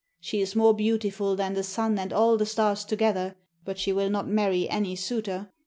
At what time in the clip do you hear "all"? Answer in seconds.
2.11-2.35